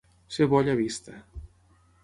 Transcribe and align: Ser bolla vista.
Ser 0.27 0.47
bolla 0.53 0.75
vista. 0.81 1.21